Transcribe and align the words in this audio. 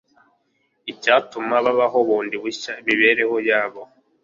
icyatuma 0.91 1.55
babaho 1.65 1.97
bundi 2.07 2.35
bushya 2.43 2.71
imibereho 2.81 3.35
yabo 3.49 3.81